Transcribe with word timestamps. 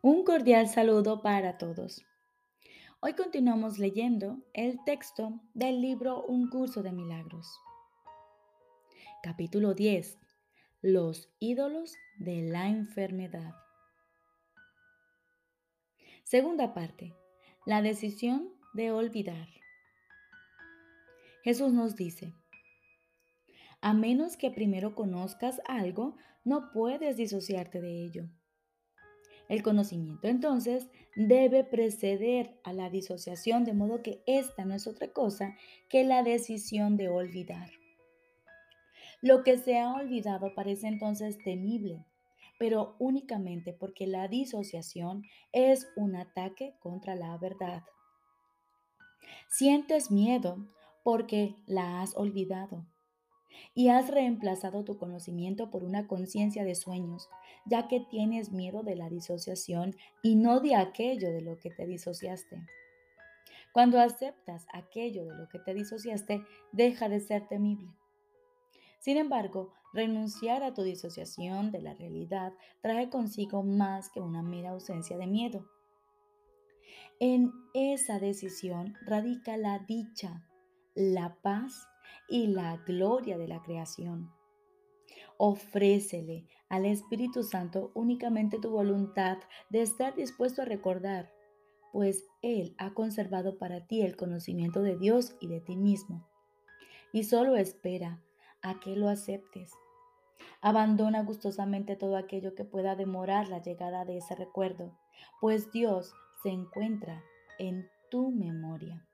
Un 0.00 0.22
cordial 0.22 0.68
saludo 0.68 1.22
para 1.22 1.58
todos. 1.58 2.06
Hoy 3.00 3.14
continuamos 3.14 3.80
leyendo 3.80 4.38
el 4.54 4.78
texto 4.84 5.40
del 5.54 5.82
libro 5.82 6.22
Un 6.22 6.48
curso 6.50 6.84
de 6.84 6.92
milagros. 6.92 7.58
Capítulo 9.24 9.74
10. 9.74 10.16
Los 10.82 11.28
ídolos 11.40 11.96
de 12.20 12.42
la 12.42 12.68
enfermedad. 12.68 13.56
Segunda 16.22 16.74
parte. 16.74 17.16
La 17.66 17.82
decisión 17.82 18.50
de 18.74 18.92
olvidar. 18.92 19.48
Jesús 21.42 21.72
nos 21.72 21.96
dice, 21.96 22.34
a 23.80 23.94
menos 23.94 24.36
que 24.36 24.52
primero 24.52 24.94
conozcas 24.94 25.60
algo, 25.66 26.16
no 26.44 26.70
puedes 26.70 27.16
disociarte 27.16 27.80
de 27.80 28.04
ello. 28.04 28.28
El 29.48 29.62
conocimiento 29.62 30.28
entonces 30.28 30.88
debe 31.16 31.64
preceder 31.64 32.58
a 32.64 32.72
la 32.72 32.90
disociación, 32.90 33.64
de 33.64 33.72
modo 33.72 34.02
que 34.02 34.22
esta 34.26 34.64
no 34.64 34.74
es 34.74 34.86
otra 34.86 35.12
cosa 35.12 35.56
que 35.88 36.04
la 36.04 36.22
decisión 36.22 36.96
de 36.96 37.08
olvidar. 37.08 37.70
Lo 39.22 39.42
que 39.42 39.56
se 39.56 39.78
ha 39.78 39.92
olvidado 39.94 40.54
parece 40.54 40.86
entonces 40.86 41.38
temible, 41.38 42.04
pero 42.58 42.94
únicamente 42.98 43.72
porque 43.72 44.06
la 44.06 44.28
disociación 44.28 45.24
es 45.52 45.88
un 45.96 46.14
ataque 46.14 46.74
contra 46.78 47.14
la 47.14 47.36
verdad. 47.38 47.82
Sientes 49.48 50.10
miedo 50.10 50.68
porque 51.02 51.56
la 51.66 52.02
has 52.02 52.14
olvidado 52.16 52.84
y 53.74 53.88
has 53.88 54.08
reemplazado 54.08 54.84
tu 54.84 54.98
conocimiento 54.98 55.70
por 55.70 55.84
una 55.84 56.06
conciencia 56.06 56.64
de 56.64 56.74
sueños, 56.74 57.28
ya 57.66 57.88
que 57.88 58.00
tienes 58.00 58.52
miedo 58.52 58.82
de 58.82 58.96
la 58.96 59.08
disociación 59.08 59.94
y 60.22 60.36
no 60.36 60.60
de 60.60 60.74
aquello 60.74 61.30
de 61.32 61.42
lo 61.42 61.58
que 61.58 61.70
te 61.70 61.86
disociaste. 61.86 62.66
Cuando 63.72 64.00
aceptas 64.00 64.66
aquello 64.72 65.24
de 65.24 65.36
lo 65.36 65.48
que 65.48 65.58
te 65.58 65.74
disociaste, 65.74 66.44
deja 66.72 67.08
de 67.08 67.20
ser 67.20 67.46
temible. 67.48 67.88
Sin 68.98 69.16
embargo, 69.16 69.72
renunciar 69.92 70.62
a 70.62 70.74
tu 70.74 70.82
disociación 70.82 71.70
de 71.70 71.80
la 71.80 71.94
realidad 71.94 72.52
trae 72.80 73.08
consigo 73.10 73.62
más 73.62 74.10
que 74.10 74.20
una 74.20 74.42
mera 74.42 74.70
ausencia 74.70 75.16
de 75.16 75.26
miedo. 75.26 75.66
En 77.20 77.52
esa 77.74 78.18
decisión 78.18 78.94
radica 79.06 79.56
la 79.56 79.80
dicha, 79.80 80.44
la 80.94 81.36
paz 81.42 81.88
y 82.28 82.48
la 82.48 82.76
gloria 82.86 83.38
de 83.38 83.48
la 83.48 83.62
creación. 83.62 84.32
Ofrécele 85.36 86.46
al 86.68 86.84
Espíritu 86.84 87.42
Santo 87.42 87.92
únicamente 87.94 88.58
tu 88.58 88.70
voluntad 88.70 89.38
de 89.70 89.82
estar 89.82 90.14
dispuesto 90.14 90.62
a 90.62 90.66
recordar, 90.66 91.32
pues 91.92 92.24
Él 92.42 92.74
ha 92.78 92.92
conservado 92.92 93.56
para 93.56 93.86
ti 93.86 94.02
el 94.02 94.16
conocimiento 94.16 94.82
de 94.82 94.96
Dios 94.96 95.36
y 95.40 95.48
de 95.48 95.60
ti 95.60 95.76
mismo. 95.76 96.28
Y 97.12 97.24
solo 97.24 97.56
espera 97.56 98.20
a 98.62 98.80
que 98.80 98.96
lo 98.96 99.08
aceptes. 99.08 99.72
Abandona 100.60 101.22
gustosamente 101.22 101.96
todo 101.96 102.16
aquello 102.16 102.54
que 102.54 102.64
pueda 102.64 102.96
demorar 102.96 103.48
la 103.48 103.62
llegada 103.62 104.04
de 104.04 104.18
ese 104.18 104.34
recuerdo, 104.34 104.98
pues 105.40 105.70
Dios 105.70 106.12
se 106.42 106.50
encuentra 106.50 107.22
en 107.58 107.88
tu 108.10 108.30
memoria. 108.30 109.07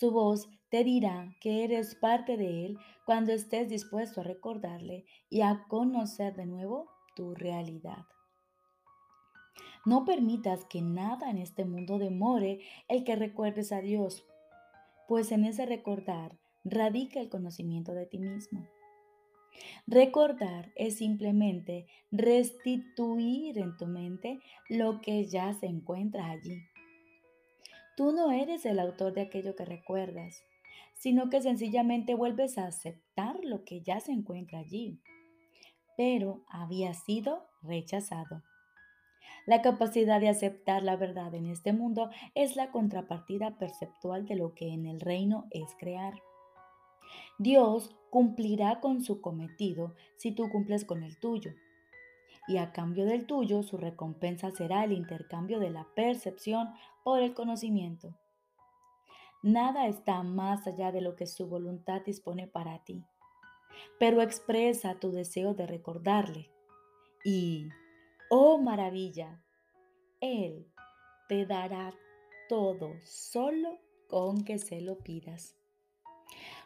Su 0.00 0.12
voz 0.12 0.48
te 0.70 0.82
dirá 0.82 1.36
que 1.42 1.62
eres 1.62 1.94
parte 1.94 2.38
de 2.38 2.64
Él 2.64 2.78
cuando 3.04 3.32
estés 3.32 3.68
dispuesto 3.68 4.22
a 4.22 4.24
recordarle 4.24 5.04
y 5.28 5.42
a 5.42 5.66
conocer 5.68 6.34
de 6.36 6.46
nuevo 6.46 6.88
tu 7.14 7.34
realidad. 7.34 8.06
No 9.84 10.06
permitas 10.06 10.64
que 10.64 10.80
nada 10.80 11.28
en 11.28 11.36
este 11.36 11.66
mundo 11.66 11.98
demore 11.98 12.60
el 12.88 13.04
que 13.04 13.14
recuerdes 13.14 13.72
a 13.72 13.82
Dios, 13.82 14.24
pues 15.06 15.32
en 15.32 15.44
ese 15.44 15.66
recordar 15.66 16.38
radica 16.64 17.20
el 17.20 17.28
conocimiento 17.28 17.92
de 17.92 18.06
ti 18.06 18.20
mismo. 18.20 18.66
Recordar 19.86 20.72
es 20.76 20.96
simplemente 20.96 21.86
restituir 22.10 23.58
en 23.58 23.76
tu 23.76 23.86
mente 23.86 24.40
lo 24.70 25.02
que 25.02 25.26
ya 25.26 25.52
se 25.52 25.66
encuentra 25.66 26.30
allí. 26.30 26.69
Tú 28.00 28.12
no 28.12 28.32
eres 28.32 28.64
el 28.64 28.78
autor 28.78 29.12
de 29.12 29.20
aquello 29.20 29.54
que 29.54 29.66
recuerdas, 29.66 30.42
sino 30.94 31.28
que 31.28 31.42
sencillamente 31.42 32.14
vuelves 32.14 32.56
a 32.56 32.66
aceptar 32.66 33.36
lo 33.44 33.62
que 33.62 33.82
ya 33.82 34.00
se 34.00 34.10
encuentra 34.10 34.60
allí, 34.60 35.02
pero 35.98 36.42
había 36.48 36.94
sido 36.94 37.46
rechazado. 37.60 38.42
La 39.44 39.60
capacidad 39.60 40.18
de 40.18 40.30
aceptar 40.30 40.82
la 40.82 40.96
verdad 40.96 41.34
en 41.34 41.44
este 41.44 41.74
mundo 41.74 42.08
es 42.34 42.56
la 42.56 42.70
contrapartida 42.70 43.58
perceptual 43.58 44.24
de 44.24 44.36
lo 44.36 44.54
que 44.54 44.72
en 44.72 44.86
el 44.86 44.98
reino 44.98 45.46
es 45.50 45.74
crear. 45.78 46.14
Dios 47.38 47.94
cumplirá 48.08 48.80
con 48.80 49.02
su 49.02 49.20
cometido 49.20 49.94
si 50.16 50.32
tú 50.32 50.48
cumples 50.48 50.86
con 50.86 51.02
el 51.02 51.18
tuyo 51.18 51.52
y 52.50 52.56
a 52.56 52.72
cambio 52.72 53.04
del 53.04 53.26
tuyo 53.26 53.62
su 53.62 53.76
recompensa 53.76 54.50
será 54.50 54.82
el 54.82 54.90
intercambio 54.90 55.60
de 55.60 55.70
la 55.70 55.86
percepción 55.94 56.70
por 57.04 57.20
el 57.20 57.34
conocimiento. 57.34 58.16
Nada 59.42 59.86
está 59.86 60.22
más 60.22 60.66
allá 60.66 60.92
de 60.92 61.00
lo 61.00 61.16
que 61.16 61.26
su 61.26 61.46
voluntad 61.46 62.02
dispone 62.02 62.46
para 62.46 62.84
ti, 62.84 63.04
pero 63.98 64.20
expresa 64.22 64.98
tu 65.00 65.12
deseo 65.12 65.54
de 65.54 65.66
recordarle. 65.66 66.50
Y, 67.24 67.68
oh 68.30 68.58
maravilla, 68.58 69.42
Él 70.20 70.66
te 71.28 71.46
dará 71.46 71.94
todo 72.48 72.94
solo 73.02 73.78
con 74.08 74.44
que 74.44 74.58
se 74.58 74.80
lo 74.80 74.98
pidas. 74.98 75.56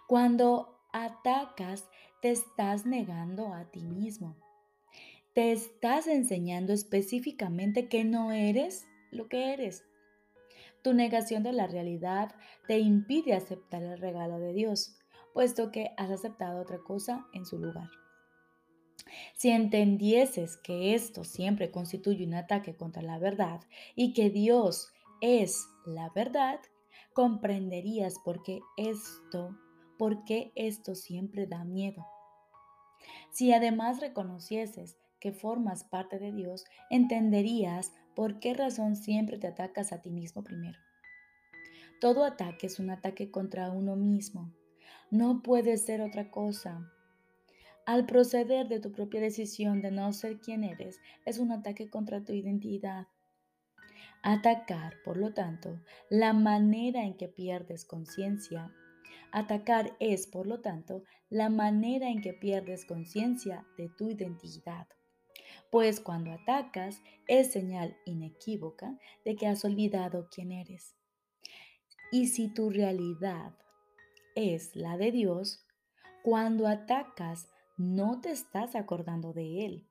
Cuando 0.08 0.80
atacas, 0.92 1.88
te 2.20 2.30
estás 2.30 2.86
negando 2.86 3.52
a 3.52 3.70
ti 3.70 3.84
mismo 3.84 4.36
te 5.34 5.50
estás 5.50 6.06
enseñando 6.06 6.72
específicamente 6.72 7.88
que 7.88 8.04
no 8.04 8.30
eres 8.30 8.86
lo 9.10 9.28
que 9.28 9.52
eres. 9.52 9.84
Tu 10.84 10.92
negación 10.92 11.42
de 11.42 11.54
la 11.54 11.66
realidad 11.66 12.34
te 12.68 12.78
impide 12.78 13.32
aceptar 13.32 13.82
el 13.82 13.96
regalo 13.96 14.38
de 14.38 14.52
Dios, 14.52 14.98
puesto 15.32 15.72
que 15.72 15.92
has 15.96 16.10
aceptado 16.10 16.60
otra 16.60 16.78
cosa 16.78 17.26
en 17.32 17.46
su 17.46 17.58
lugar. 17.58 17.88
Si 19.34 19.48
entendieses 19.48 20.58
que 20.58 20.94
esto 20.94 21.24
siempre 21.24 21.70
constituye 21.70 22.26
un 22.26 22.34
ataque 22.34 22.76
contra 22.76 23.00
la 23.00 23.18
verdad 23.18 23.62
y 23.96 24.12
que 24.12 24.28
Dios 24.28 24.92
es 25.22 25.66
la 25.86 26.10
verdad, 26.14 26.60
comprenderías 27.14 28.16
por 28.22 28.42
qué 28.42 28.60
esto, 28.76 29.56
por 29.98 30.24
qué 30.24 30.52
esto 30.54 30.94
siempre 30.94 31.46
da 31.46 31.64
miedo. 31.64 32.06
Si 33.30 33.54
además 33.54 34.00
reconocieses 34.00 34.98
que 35.18 35.32
formas 35.32 35.84
parte 35.84 36.18
de 36.18 36.30
Dios, 36.30 36.66
entenderías 36.90 37.94
por 38.14 38.38
qué 38.38 38.54
razón 38.54 38.96
siempre 38.96 39.38
te 39.38 39.46
atacas 39.46 39.92
a 39.92 40.00
ti 40.00 40.10
mismo 40.10 40.42
primero. 40.44 40.78
Todo 42.00 42.24
ataque 42.24 42.66
es 42.66 42.78
un 42.78 42.90
ataque 42.90 43.30
contra 43.30 43.70
uno 43.70 43.96
mismo. 43.96 44.52
No 45.10 45.42
puede 45.42 45.76
ser 45.76 46.00
otra 46.00 46.30
cosa. 46.30 46.90
Al 47.86 48.06
proceder 48.06 48.68
de 48.68 48.80
tu 48.80 48.92
propia 48.92 49.20
decisión 49.20 49.80
de 49.80 49.90
no 49.90 50.12
ser 50.12 50.40
quien 50.40 50.64
eres, 50.64 51.00
es 51.24 51.38
un 51.38 51.52
ataque 51.52 51.88
contra 51.88 52.24
tu 52.24 52.32
identidad. 52.32 53.06
Atacar, 54.22 54.94
por 55.04 55.16
lo 55.18 55.34
tanto, 55.34 55.80
la 56.08 56.32
manera 56.32 57.04
en 57.04 57.16
que 57.16 57.28
pierdes 57.28 57.84
conciencia. 57.84 58.72
Atacar 59.32 59.96
es, 60.00 60.26
por 60.26 60.46
lo 60.46 60.60
tanto, 60.60 61.04
la 61.28 61.50
manera 61.50 62.08
en 62.08 62.22
que 62.22 62.32
pierdes 62.32 62.86
conciencia 62.86 63.66
de 63.76 63.88
tu 63.90 64.08
identidad 64.08 64.86
pues 65.74 66.00
cuando 66.00 66.30
atacas 66.30 67.02
es 67.26 67.50
señal 67.50 67.96
inequívoca 68.04 68.96
de 69.24 69.34
que 69.34 69.48
has 69.48 69.64
olvidado 69.64 70.28
quién 70.30 70.52
eres. 70.52 70.94
Y 72.12 72.28
si 72.28 72.46
tu 72.46 72.70
realidad 72.70 73.58
es 74.36 74.76
la 74.76 74.96
de 74.96 75.10
Dios, 75.10 75.66
cuando 76.22 76.68
atacas 76.68 77.48
no 77.76 78.20
te 78.20 78.30
estás 78.30 78.76
acordando 78.76 79.32
de 79.32 79.66
Él. 79.66 79.88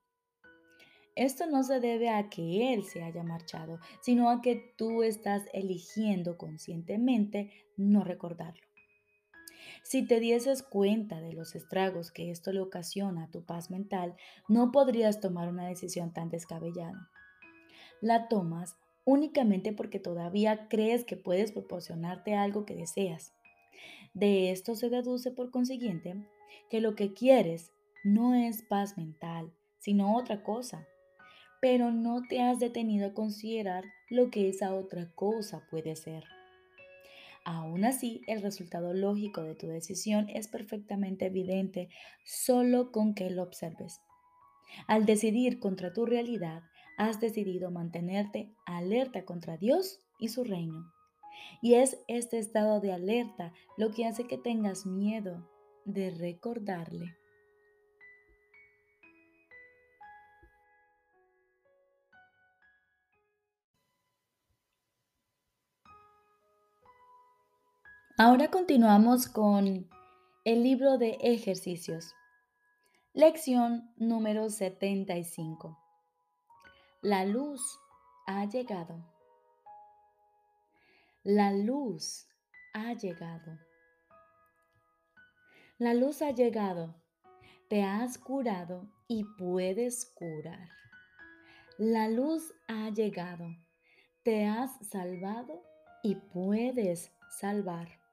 Esto 1.16 1.46
no 1.48 1.62
se 1.62 1.80
debe 1.80 2.08
a 2.08 2.30
que 2.30 2.72
Él 2.72 2.84
se 2.84 3.02
haya 3.02 3.22
marchado, 3.22 3.78
sino 4.00 4.30
a 4.30 4.40
que 4.40 4.74
tú 4.78 5.02
estás 5.02 5.42
eligiendo 5.52 6.38
conscientemente 6.38 7.52
no 7.76 8.04
recordarlo. 8.04 8.66
Si 9.84 10.06
te 10.06 10.18
dieses 10.18 10.62
cuenta 10.62 11.20
de 11.20 11.34
los 11.34 11.54
estragos 11.54 12.10
que 12.10 12.30
esto 12.30 12.52
le 12.52 12.60
ocasiona 12.60 13.24
a 13.24 13.30
tu 13.30 13.44
paz 13.44 13.70
mental, 13.70 14.16
no 14.48 14.72
podrías 14.72 15.20
tomar 15.20 15.48
una 15.48 15.68
decisión 15.68 16.12
tan 16.12 16.30
descabellada. 16.30 17.10
La 18.00 18.28
tomas 18.28 18.76
únicamente 19.04 19.72
porque 19.72 20.00
todavía 20.00 20.68
crees 20.68 21.04
que 21.04 21.16
puedes 21.16 21.52
proporcionarte 21.52 22.34
algo 22.34 22.64
que 22.64 22.74
deseas. 22.74 23.34
De 24.14 24.50
esto 24.50 24.74
se 24.74 24.88
deduce, 24.88 25.30
por 25.30 25.50
consiguiente, 25.50 26.16
que 26.70 26.80
lo 26.80 26.94
que 26.94 27.12
quieres 27.12 27.70
no 28.04 28.34
es 28.34 28.62
paz 28.62 28.96
mental, 28.96 29.52
sino 29.78 30.16
otra 30.16 30.42
cosa. 30.42 30.86
pero 31.64 31.90
no 31.90 32.20
te 32.28 32.42
has 32.42 32.58
detenido 32.58 33.06
a 33.06 33.14
considerar 33.14 33.84
lo 34.10 34.30
que 34.30 34.50
esa 34.50 34.74
otra 34.74 35.10
cosa 35.14 35.66
puede 35.70 35.96
ser. 35.96 36.24
Aún 37.44 37.84
así, 37.84 38.22
el 38.26 38.40
resultado 38.40 38.94
lógico 38.94 39.42
de 39.42 39.54
tu 39.54 39.66
decisión 39.66 40.28
es 40.30 40.48
perfectamente 40.48 41.26
evidente 41.26 41.88
solo 42.24 42.90
con 42.90 43.14
que 43.14 43.28
lo 43.30 43.42
observes. 43.42 44.00
Al 44.86 45.04
decidir 45.04 45.60
contra 45.60 45.92
tu 45.92 46.06
realidad, 46.06 46.62
has 46.96 47.20
decidido 47.20 47.70
mantenerte 47.70 48.50
alerta 48.66 49.24
contra 49.24 49.56
Dios 49.58 50.00
y 50.18 50.28
su 50.28 50.44
reino. 50.44 50.92
Y 51.60 51.74
es 51.74 51.98
este 52.08 52.38
estado 52.38 52.80
de 52.80 52.92
alerta 52.92 53.52
lo 53.76 53.90
que 53.90 54.06
hace 54.06 54.26
que 54.26 54.38
tengas 54.38 54.86
miedo 54.86 55.48
de 55.84 56.10
recordarle. 56.10 57.16
Ahora 68.16 68.48
continuamos 68.48 69.26
con 69.26 69.90
el 70.44 70.62
libro 70.62 70.98
de 70.98 71.18
ejercicios. 71.20 72.14
Lección 73.12 73.92
número 73.96 74.50
75. 74.50 75.76
La 77.02 77.24
luz 77.24 77.60
ha 78.28 78.44
llegado. 78.44 79.04
La 81.24 81.50
luz 81.50 82.28
ha 82.72 82.92
llegado. 82.92 83.58
La 85.78 85.92
luz 85.92 86.22
ha 86.22 86.30
llegado. 86.30 86.94
Te 87.68 87.82
has 87.82 88.16
curado 88.16 88.88
y 89.08 89.24
puedes 89.24 90.06
curar. 90.14 90.68
La 91.78 92.08
luz 92.08 92.54
ha 92.68 92.90
llegado. 92.90 93.48
Te 94.22 94.46
has 94.46 94.70
salvado 94.86 95.64
y 96.04 96.14
puedes 96.14 97.10
salvar 97.40 98.03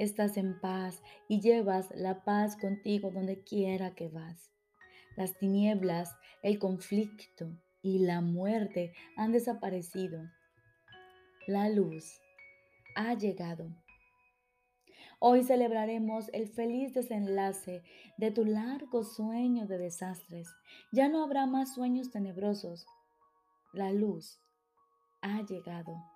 estás 0.00 0.38
en 0.38 0.58
paz 0.58 1.02
y 1.28 1.40
llevas 1.40 1.90
la 1.94 2.24
paz 2.24 2.56
contigo 2.56 3.10
donde 3.10 3.44
quiera 3.44 3.94
que 3.94 4.08
vas. 4.08 4.50
Las 5.14 5.36
tinieblas, 5.38 6.16
el 6.42 6.58
conflicto 6.58 7.50
y 7.82 7.98
la 7.98 8.22
muerte 8.22 8.94
han 9.16 9.32
desaparecido. 9.32 10.22
La 11.46 11.68
luz 11.68 12.18
ha 12.96 13.12
llegado. 13.12 13.68
Hoy 15.18 15.42
celebraremos 15.42 16.30
el 16.32 16.48
feliz 16.48 16.94
desenlace 16.94 17.82
de 18.16 18.30
tu 18.30 18.46
largo 18.46 19.04
sueño 19.04 19.66
de 19.66 19.76
desastres. 19.76 20.48
Ya 20.92 21.10
no 21.10 21.22
habrá 21.22 21.44
más 21.44 21.74
sueños 21.74 22.10
tenebrosos. 22.10 22.86
La 23.74 23.92
luz 23.92 24.40
ha 25.20 25.42
llegado. 25.42 26.09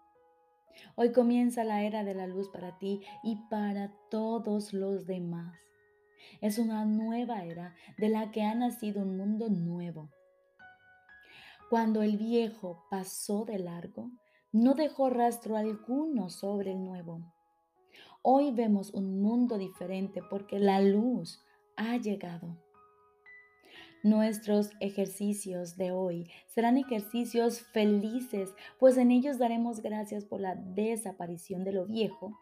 Hoy 0.96 1.12
comienza 1.12 1.64
la 1.64 1.82
era 1.82 2.04
de 2.04 2.14
la 2.14 2.26
luz 2.26 2.48
para 2.48 2.78
ti 2.78 3.00
y 3.22 3.36
para 3.48 3.92
todos 4.10 4.72
los 4.72 5.06
demás. 5.06 5.56
Es 6.40 6.58
una 6.58 6.84
nueva 6.84 7.44
era 7.44 7.74
de 7.98 8.08
la 8.08 8.30
que 8.30 8.42
ha 8.42 8.54
nacido 8.54 9.02
un 9.02 9.16
mundo 9.16 9.48
nuevo. 9.48 10.10
Cuando 11.70 12.02
el 12.02 12.16
viejo 12.16 12.84
pasó 12.90 13.44
de 13.44 13.58
largo, 13.58 14.10
no 14.52 14.74
dejó 14.74 15.10
rastro 15.10 15.56
alguno 15.56 16.30
sobre 16.30 16.72
el 16.72 16.84
nuevo. 16.84 17.20
Hoy 18.22 18.52
vemos 18.52 18.90
un 18.92 19.20
mundo 19.20 19.58
diferente 19.58 20.22
porque 20.30 20.58
la 20.58 20.80
luz 20.80 21.44
ha 21.76 21.96
llegado. 21.96 22.63
Nuestros 24.04 24.70
ejercicios 24.80 25.78
de 25.78 25.90
hoy 25.90 26.30
serán 26.48 26.76
ejercicios 26.76 27.62
felices, 27.72 28.54
pues 28.78 28.98
en 28.98 29.10
ellos 29.10 29.38
daremos 29.38 29.80
gracias 29.80 30.26
por 30.26 30.42
la 30.42 30.56
desaparición 30.56 31.64
de 31.64 31.72
lo 31.72 31.86
viejo 31.86 32.38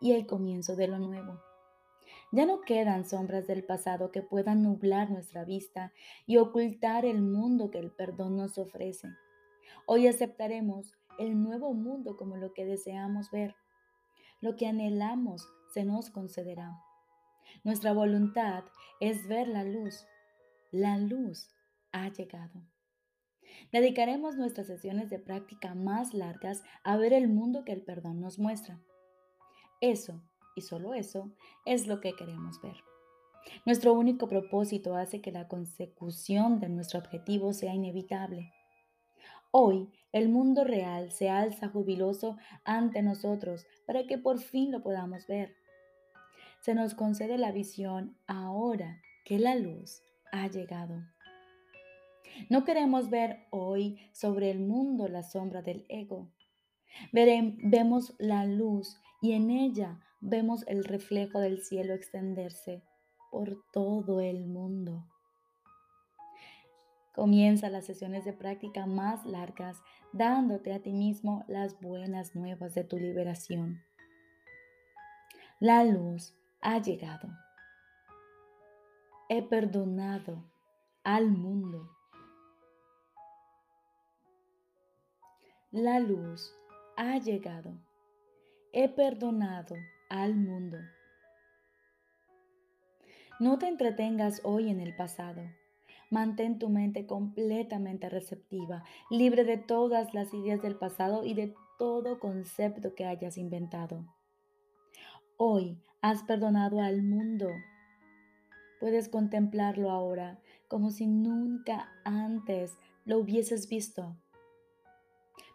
y 0.00 0.12
el 0.12 0.24
comienzo 0.24 0.76
de 0.76 0.86
lo 0.86 1.00
nuevo. 1.00 1.40
Ya 2.30 2.46
no 2.46 2.60
quedan 2.60 3.04
sombras 3.04 3.48
del 3.48 3.64
pasado 3.64 4.12
que 4.12 4.22
puedan 4.22 4.62
nublar 4.62 5.10
nuestra 5.10 5.44
vista 5.44 5.92
y 6.28 6.36
ocultar 6.36 7.04
el 7.04 7.22
mundo 7.22 7.72
que 7.72 7.80
el 7.80 7.90
perdón 7.90 8.36
nos 8.36 8.56
ofrece. 8.56 9.08
Hoy 9.86 10.06
aceptaremos 10.06 10.94
el 11.18 11.42
nuevo 11.42 11.74
mundo 11.74 12.16
como 12.16 12.36
lo 12.36 12.52
que 12.52 12.64
deseamos 12.64 13.32
ver. 13.32 13.56
Lo 14.40 14.54
que 14.54 14.68
anhelamos 14.68 15.48
se 15.74 15.84
nos 15.84 16.08
concederá. 16.08 16.70
Nuestra 17.64 17.92
voluntad 17.92 18.62
es 19.00 19.26
ver 19.26 19.48
la 19.48 19.64
luz 19.64 20.06
la 20.70 20.98
luz 20.98 21.50
ha 21.92 22.08
llegado. 22.08 22.62
Dedicaremos 23.72 24.36
nuestras 24.36 24.66
sesiones 24.66 25.10
de 25.10 25.18
práctica 25.18 25.74
más 25.74 26.14
largas 26.14 26.62
a 26.84 26.96
ver 26.96 27.12
el 27.12 27.28
mundo 27.28 27.64
que 27.64 27.72
el 27.72 27.82
perdón 27.82 28.20
nos 28.20 28.38
muestra. 28.38 28.80
Eso, 29.80 30.22
y 30.54 30.62
solo 30.62 30.94
eso, 30.94 31.32
es 31.64 31.86
lo 31.86 32.00
que 32.00 32.14
queremos 32.14 32.60
ver. 32.62 32.76
Nuestro 33.64 33.94
único 33.94 34.28
propósito 34.28 34.94
hace 34.94 35.20
que 35.20 35.32
la 35.32 35.48
consecución 35.48 36.60
de 36.60 36.68
nuestro 36.68 37.00
objetivo 37.00 37.52
sea 37.52 37.74
inevitable. 37.74 38.52
Hoy 39.50 39.88
el 40.12 40.28
mundo 40.28 40.64
real 40.64 41.10
se 41.10 41.28
alza 41.28 41.68
jubiloso 41.68 42.36
ante 42.64 43.02
nosotros 43.02 43.66
para 43.86 44.06
que 44.06 44.18
por 44.18 44.38
fin 44.38 44.70
lo 44.70 44.82
podamos 44.82 45.26
ver. 45.26 45.56
Se 46.60 46.74
nos 46.74 46.94
concede 46.94 47.38
la 47.38 47.50
visión 47.50 48.16
ahora 48.26 49.00
que 49.24 49.38
la 49.38 49.54
luz 49.54 50.02
ha 50.32 50.48
llegado. 50.48 51.02
No 52.48 52.64
queremos 52.64 53.10
ver 53.10 53.46
hoy 53.50 53.98
sobre 54.12 54.50
el 54.50 54.60
mundo 54.60 55.08
la 55.08 55.22
sombra 55.22 55.62
del 55.62 55.84
ego. 55.88 56.30
vemos 57.12 58.14
la 58.18 58.44
luz 58.46 59.00
y 59.20 59.32
en 59.32 59.50
ella 59.50 60.00
vemos 60.20 60.64
el 60.66 60.84
reflejo 60.84 61.40
del 61.40 61.62
cielo 61.62 61.94
extenderse 61.94 62.82
por 63.30 63.62
todo 63.72 64.20
el 64.20 64.46
mundo. 64.46 65.06
Comienza 67.14 67.68
las 67.68 67.86
sesiones 67.86 68.24
de 68.24 68.32
práctica 68.32 68.86
más 68.86 69.26
largas 69.26 69.82
dándote 70.12 70.72
a 70.72 70.80
ti 70.80 70.92
mismo 70.92 71.44
las 71.48 71.78
buenas 71.80 72.34
nuevas 72.34 72.74
de 72.74 72.84
tu 72.84 72.98
liberación. 72.98 73.82
La 75.58 75.84
luz 75.84 76.34
ha 76.62 76.78
llegado 76.78 77.28
he 79.32 79.42
perdonado 79.42 80.42
al 81.04 81.30
mundo. 81.30 81.88
La 85.70 86.00
luz 86.00 86.52
ha 86.96 87.16
llegado. 87.18 87.78
He 88.72 88.88
perdonado 88.88 89.76
al 90.08 90.34
mundo. 90.34 90.78
No 93.38 93.60
te 93.60 93.68
entretengas 93.68 94.40
hoy 94.42 94.68
en 94.68 94.80
el 94.80 94.96
pasado. 94.96 95.42
Mantén 96.10 96.58
tu 96.58 96.68
mente 96.68 97.06
completamente 97.06 98.08
receptiva, 98.08 98.82
libre 99.10 99.44
de 99.44 99.58
todas 99.58 100.12
las 100.12 100.34
ideas 100.34 100.60
del 100.60 100.74
pasado 100.74 101.24
y 101.24 101.34
de 101.34 101.54
todo 101.78 102.18
concepto 102.18 102.96
que 102.96 103.06
hayas 103.06 103.38
inventado. 103.38 104.04
Hoy 105.36 105.80
has 106.02 106.24
perdonado 106.24 106.80
al 106.80 107.02
mundo 107.02 107.48
Puedes 108.80 109.10
contemplarlo 109.10 109.90
ahora 109.90 110.40
como 110.66 110.90
si 110.90 111.06
nunca 111.06 111.92
antes 112.04 112.76
lo 113.04 113.18
hubieses 113.18 113.68
visto. 113.68 114.16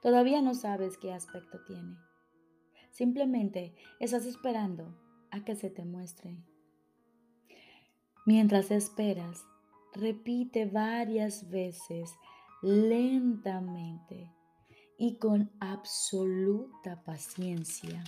Todavía 0.03 0.41
no 0.43 0.53
sabes 0.53 0.97
qué 0.97 1.11
aspecto 1.11 1.59
tiene. 1.65 1.97
Simplemente 2.91 3.73
estás 3.99 4.27
esperando 4.27 4.95
a 5.31 5.43
que 5.43 5.55
se 5.55 5.71
te 5.71 5.83
muestre. 5.83 6.37
Mientras 8.27 8.69
esperas, 8.69 9.43
repite 9.93 10.65
varias 10.65 11.49
veces 11.49 12.13
lentamente 12.61 14.31
y 14.97 15.17
con 15.17 15.51
absoluta 15.59 17.03
paciencia. 17.03 18.03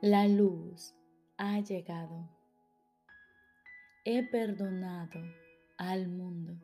La 0.00 0.26
luz 0.28 0.94
ha 1.44 1.58
llegado. 1.58 2.30
He 4.04 4.22
perdonado 4.22 5.18
al 5.76 6.06
mundo. 6.06 6.54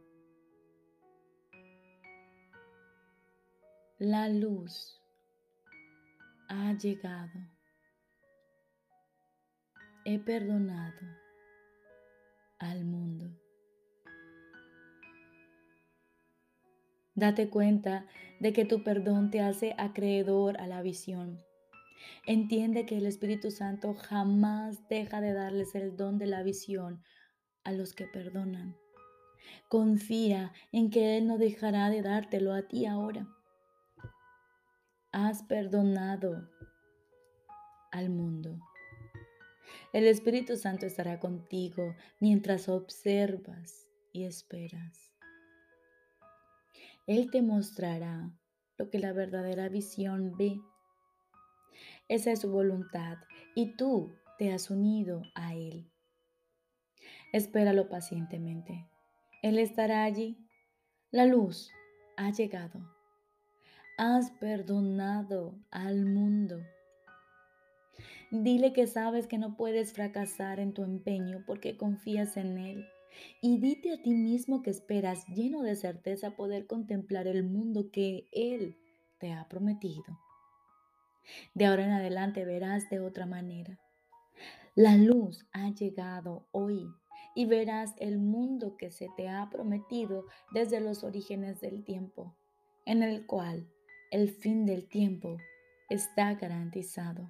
La 3.99 4.29
luz 4.29 5.03
ha 6.49 6.75
llegado. 6.75 7.41
He 10.05 10.21
perdonado 10.21 11.07
al 12.61 12.85
mundo. 12.85 13.37
Date 17.17 17.51
cuenta 17.51 18.07
de 18.39 18.53
que 18.53 18.65
tu 18.65 18.85
perdón 18.85 19.33
te 19.33 19.41
hace 19.41 19.75
acreedor 19.77 20.57
a 20.61 20.69
la 20.69 20.83
visión 20.83 21.48
Entiende 22.27 22.87
que 22.87 22.99
el 22.99 23.07
Espíritu 23.07 23.51
Santo 23.51 23.95
jamás 23.95 24.89
deja 24.89 25.21
de 25.21 25.33
darles 25.33 25.75
el 25.75 25.97
don 25.97 26.19
de 26.19 26.27
la 26.27 26.43
visión 26.43 27.03
a 27.65 27.73
los 27.73 27.95
que 27.95 28.07
perdonan. 28.07 28.77
Confía 29.69 30.53
en 30.73 30.91
que 30.91 31.17
Él 31.17 31.27
no 31.27 31.39
dejará 31.39 31.91
de 31.91 32.03
dártelo 32.03 32.53
a 32.53 32.63
ti 32.63 32.87
ahora. 32.87 33.27
Has 35.13 35.43
perdonado 35.43 36.49
al 37.91 38.11
mundo. 38.11 38.59
El 39.93 40.07
Espíritu 40.07 40.57
Santo 40.57 40.87
estará 40.87 41.19
contigo 41.19 41.95
mientras 42.21 42.69
observas 42.69 43.87
y 44.13 44.25
esperas. 44.25 45.13
Él 47.07 47.31
te 47.31 47.41
mostrará 47.41 48.31
lo 48.77 48.91
que 48.91 48.99
la 48.99 49.13
verdadera 49.13 49.69
visión 49.69 50.37
ve. 50.37 50.61
Esa 52.09 52.33
es 52.33 52.41
su 52.41 52.51
voluntad 52.51 53.19
y 53.55 53.77
tú 53.77 54.15
te 54.39 54.53
has 54.53 54.71
unido 54.71 55.23
a 55.35 55.55
Él. 55.55 55.91
Espéralo 57.33 57.89
pacientemente. 57.89 58.89
Él 59.43 59.59
estará 59.59 60.05
allí. 60.05 60.39
La 61.11 61.27
luz 61.27 61.71
ha 62.17 62.31
llegado. 62.31 62.81
Has 63.99 64.31
perdonado 64.33 65.59
al 65.71 66.07
mundo. 66.07 66.61
Dile 68.31 68.73
que 68.73 68.87
sabes 68.87 69.27
que 69.27 69.39
no 69.39 69.57
puedes 69.57 69.93
fracasar 69.93 70.61
en 70.61 70.73
tu 70.73 70.85
empeño 70.85 71.45
porque 71.47 71.77
confías 71.77 72.37
en 72.37 72.59
Él. 72.59 72.87
Y 73.43 73.59
dite 73.59 73.93
a 73.93 74.03
ti 74.03 74.15
mismo 74.15 74.63
que 74.63 74.71
esperas 74.71 75.27
lleno 75.27 75.63
de 75.63 75.77
certeza 75.77 76.37
poder 76.37 76.67
contemplar 76.67 77.27
el 77.27 77.45
mundo 77.45 77.91
que 77.91 78.29
Él 78.33 78.77
te 79.19 79.33
ha 79.33 79.49
prometido. 79.49 80.19
De 81.55 81.67
ahora 81.67 81.85
en 81.85 81.93
adelante 81.93 82.45
verás 82.45 82.89
de 82.91 83.01
otra 83.01 83.27
manera. 83.27 83.79
La 84.75 84.97
luz 84.97 85.47
ha 85.53 85.71
llegado 85.71 86.47
hoy 86.53 86.89
y 87.35 87.47
verás 87.47 87.95
el 87.99 88.19
mundo 88.19 88.77
que 88.77 88.91
se 88.91 89.09
te 89.17 89.29
ha 89.29 89.49
prometido 89.51 90.27
desde 90.53 90.81
los 90.81 91.05
orígenes 91.05 91.61
del 91.61 91.85
tiempo, 91.85 92.37
en 92.85 93.03
el 93.03 93.27
cual 93.27 93.69
el 94.11 94.31
fin 94.31 94.67
del 94.67 94.89
tiempo 94.89 95.37
está 95.89 96.35
garantizado. 96.35 97.29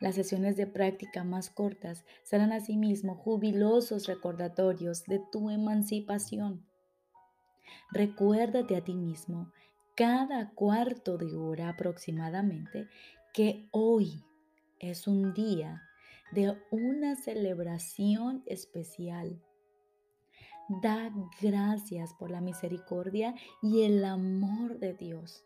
Las 0.00 0.14
sesiones 0.14 0.56
de 0.56 0.66
práctica 0.66 1.24
más 1.24 1.50
cortas 1.50 2.04
serán 2.22 2.52
asimismo 2.52 3.16
jubilosos 3.16 4.06
recordatorios 4.06 5.04
de 5.04 5.20
tu 5.32 5.50
emancipación. 5.50 6.64
Recuérdate 7.90 8.76
a 8.76 8.84
ti 8.84 8.94
mismo 8.94 9.52
cada 9.98 10.50
cuarto 10.50 11.18
de 11.18 11.36
hora 11.36 11.70
aproximadamente 11.70 12.86
que 13.34 13.66
hoy 13.72 14.24
es 14.78 15.08
un 15.08 15.34
día 15.34 15.82
de 16.30 16.56
una 16.70 17.16
celebración 17.16 18.44
especial. 18.46 19.42
Da 20.68 21.10
gracias 21.42 22.14
por 22.14 22.30
la 22.30 22.40
misericordia 22.40 23.34
y 23.60 23.82
el 23.82 24.04
amor 24.04 24.78
de 24.78 24.94
Dios 24.94 25.44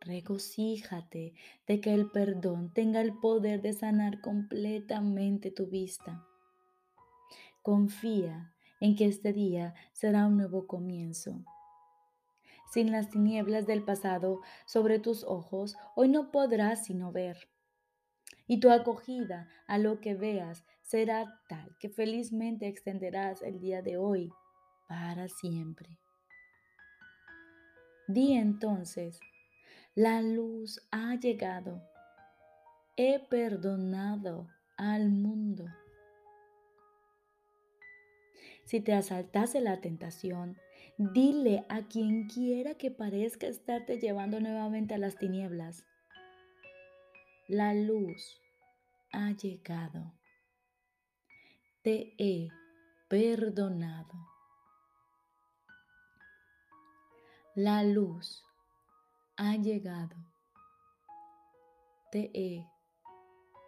Regocíjate 0.00 1.34
de 1.66 1.80
que 1.80 1.92
el 1.92 2.10
perdón 2.10 2.72
tenga 2.72 3.00
el 3.00 3.12
poder 3.18 3.60
de 3.62 3.72
sanar 3.72 4.20
completamente 4.20 5.50
tu 5.50 5.66
vista. 5.66 6.24
Confía 7.62 8.54
en 8.80 8.96
que 8.96 9.06
este 9.06 9.32
día 9.32 9.74
será 9.92 10.26
un 10.26 10.36
nuevo 10.36 10.66
comienzo. 10.66 11.44
Sin 12.70 12.92
las 12.92 13.08
tinieblas 13.08 13.66
del 13.66 13.82
pasado 13.82 14.40
sobre 14.66 14.98
tus 14.98 15.24
ojos, 15.24 15.76
hoy 15.94 16.08
no 16.08 16.30
podrás 16.30 16.84
sino 16.84 17.12
ver. 17.12 17.48
Y 18.46 18.60
tu 18.60 18.70
acogida 18.70 19.48
a 19.66 19.78
lo 19.78 20.00
que 20.00 20.14
veas 20.14 20.64
será 20.82 21.40
tal 21.48 21.76
que 21.80 21.88
felizmente 21.88 22.66
extenderás 22.66 23.42
el 23.42 23.60
día 23.60 23.82
de 23.82 23.96
hoy 23.96 24.32
para 24.88 25.28
siempre. 25.28 25.98
Di 28.06 28.32
entonces, 28.32 29.20
la 29.94 30.22
luz 30.22 30.80
ha 30.90 31.14
llegado. 31.16 31.82
He 32.96 33.18
perdonado 33.18 34.48
al 34.76 35.10
mundo. 35.10 35.66
Si 38.64 38.80
te 38.80 38.94
asaltase 38.94 39.60
la 39.60 39.80
tentación, 39.80 40.58
dile 40.98 41.64
a 41.68 41.82
quien 41.86 42.26
quiera 42.28 42.74
que 42.74 42.90
parezca 42.90 43.46
estarte 43.46 43.98
llevando 43.98 44.40
nuevamente 44.40 44.94
a 44.94 44.98
las 44.98 45.16
tinieblas. 45.16 45.84
La 47.46 47.72
luz 47.72 48.40
ha 49.12 49.30
llegado. 49.30 50.12
Te 51.82 52.14
he 52.18 52.48
perdonado. 53.08 54.28
La 57.54 57.84
luz 57.84 58.44
ha 59.36 59.56
llegado. 59.56 60.16
Te 62.10 62.30
he 62.34 62.66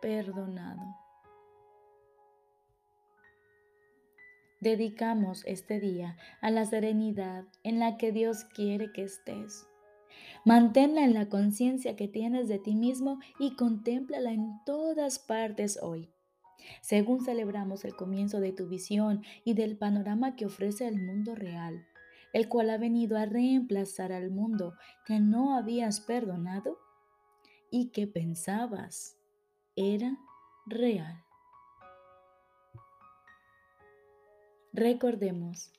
perdonado. 0.03 0.83
Dedicamos 4.61 5.43
este 5.47 5.81
día 5.81 6.19
a 6.43 6.50
la 6.50 6.67
serenidad 6.67 7.47
en 7.62 7.79
la 7.79 7.97
que 7.97 8.12
Dios 8.12 8.45
quiere 8.45 8.93
que 8.93 9.05
estés. 9.05 9.67
Manténla 10.45 11.02
en 11.02 11.14
la 11.14 11.31
conciencia 11.31 11.97
que 11.97 12.09
tienes 12.09 12.47
de 12.47 12.59
ti 12.59 12.75
mismo 12.75 13.21
y 13.38 13.57
contémplala 13.57 14.33
en 14.33 14.62
todas 14.67 15.19
partes 15.19 15.79
hoy. 15.83 16.11
Según 16.83 17.25
celebramos 17.25 17.87
el 17.87 17.97
comienzo 17.97 18.38
de 18.40 18.52
tu 18.52 18.69
visión 18.69 19.23
y 19.45 19.55
del 19.55 19.79
panorama 19.79 20.37
que 20.37 20.45
ofrece 20.45 20.87
el 20.87 21.00
mundo 21.00 21.35
real, 21.35 21.87
el 22.35 22.47
cual 22.50 22.69
ha 22.69 22.76
venido 22.76 23.17
a 23.17 23.25
reemplazar 23.25 24.12
al 24.12 24.31
mundo 24.31 24.75
que 25.07 25.21
no 25.21 25.57
habías 25.57 26.02
perdonado 26.02 26.76
y 27.71 27.93
que 27.93 28.07
pensabas 28.07 29.17
era 29.75 30.19
real. 30.67 31.25
Recordemos, 34.73 35.73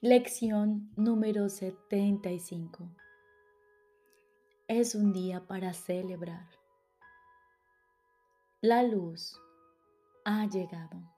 lección 0.00 0.90
número 0.96 1.50
75. 1.50 2.88
Es 4.68 4.94
un 4.94 5.12
día 5.12 5.46
para 5.46 5.74
celebrar. 5.74 6.48
La 8.62 8.82
luz 8.84 9.38
ha 10.24 10.46
llegado. 10.48 11.12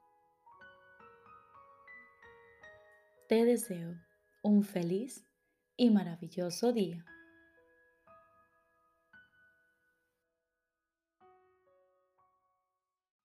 Te 3.29 3.45
deseo 3.45 3.95
un 4.41 4.65
feliz 4.65 5.25
y 5.77 5.89
maravilloso 5.89 6.73
día. 6.73 7.05